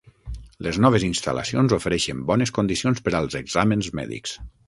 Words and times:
Les 0.67 0.77
noves 0.85 1.03
instal·lacions 1.07 1.75
ofereixen 1.77 2.25
bones 2.33 2.53
condicions 2.57 3.05
per 3.09 3.15
als 3.21 3.39
exàmens 3.43 3.91
mèdics. 4.01 4.35